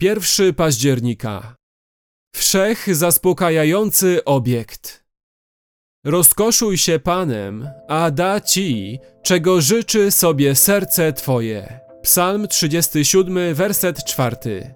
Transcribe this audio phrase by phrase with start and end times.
[0.00, 1.56] 1 października.
[2.34, 5.04] Wszech zaspokajający obiekt.
[6.04, 11.80] Rozkoszuj się Panem, a da ci, czego życzy sobie serce Twoje.
[12.02, 14.74] Psalm 37, werset 4.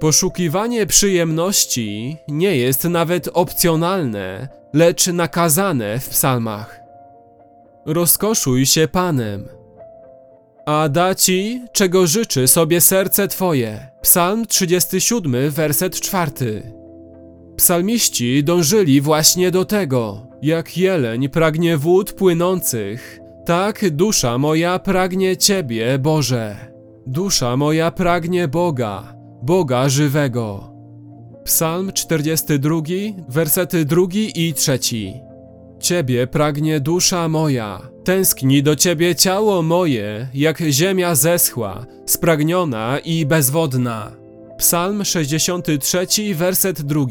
[0.00, 6.80] Poszukiwanie przyjemności nie jest nawet opcjonalne, lecz nakazane w psalmach.
[7.86, 9.48] Rozkoszuj się Panem,
[10.66, 13.86] a da ci, czego życzy sobie serce Twoje.
[14.02, 16.72] Psalm 37, werset 4.
[17.56, 20.26] Psalmiści dążyli właśnie do tego.
[20.42, 26.56] Jak jeleń pragnie wód płynących, tak dusza moja pragnie Ciebie, Boże.
[27.06, 30.72] Dusza moja pragnie Boga, Boga żywego.
[31.44, 32.80] Psalm 42,
[33.28, 34.02] wersety 2
[34.34, 34.78] i 3.
[35.80, 44.12] Ciebie pragnie dusza moja, tęskni do Ciebie ciało moje, jak ziemia zeschła, spragniona i bezwodna.
[44.58, 47.06] Psalm 63, werset 2.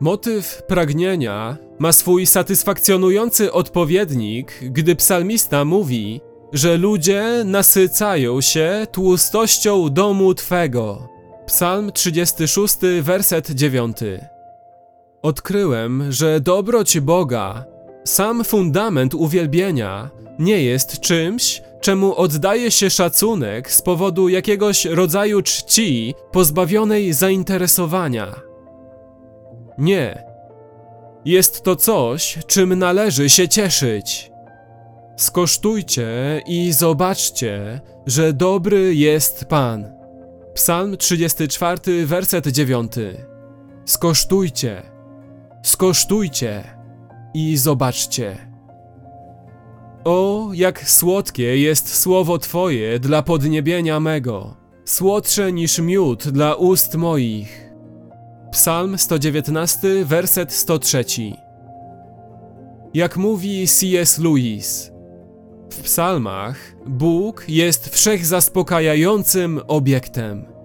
[0.00, 6.20] Motyw pragnienia ma swój satysfakcjonujący odpowiednik, gdy psalmista mówi,
[6.52, 11.08] że ludzie nasycają się tłustością domu Twego.
[11.46, 13.96] Psalm 36, werset 9.
[15.26, 17.64] Odkryłem, że dobroć Boga,
[18.04, 26.14] sam fundament uwielbienia, nie jest czymś, czemu oddaje się szacunek z powodu jakiegoś rodzaju czci
[26.32, 28.34] pozbawionej zainteresowania.
[29.78, 30.24] Nie.
[31.24, 34.30] Jest to coś, czym należy się cieszyć.
[35.16, 39.92] Skosztujcie i zobaczcie, że dobry jest Pan.
[40.54, 42.92] Psalm 34, werset 9.
[43.84, 44.95] Skosztujcie,
[45.66, 46.64] skosztujcie
[47.34, 48.36] i zobaczcie.
[50.04, 57.70] O, jak słodkie jest słowo Twoje dla podniebienia mego, słodsze niż miód dla ust moich.
[58.50, 61.04] Psalm 119, werset 103.
[62.94, 64.18] Jak mówi C.S.
[64.18, 64.92] Lewis,
[65.70, 70.55] w psalmach Bóg jest wszechzaspokajającym obiektem.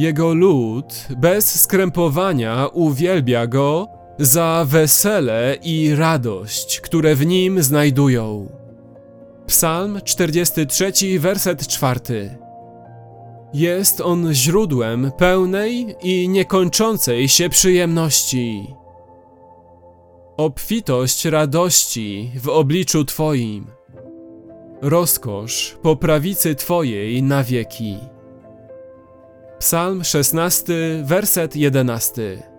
[0.00, 3.88] Jego lud bez skrępowania uwielbia go
[4.18, 8.48] za wesele i radość, które w nim znajdują.
[9.46, 12.38] Psalm 43, werset 4.
[13.54, 18.74] Jest on źródłem pełnej i niekończącej się przyjemności.
[20.36, 23.66] Obfitość radości w obliczu Twoim.
[24.82, 27.96] Rozkosz po prawicy Twojej na wieki.
[29.60, 32.49] Psalm 16, werset 11.